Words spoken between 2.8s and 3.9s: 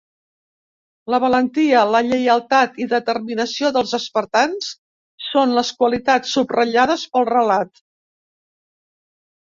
i determinació